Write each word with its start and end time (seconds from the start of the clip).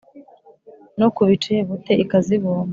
No 0.99 1.07
ku 1.15 1.21
bicebute 1.29 1.91
ikazibumba: 2.03 2.69